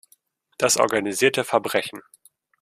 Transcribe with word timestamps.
Das 0.57 0.77
organisierte 0.77 1.43
Verbrechen. 1.43 2.01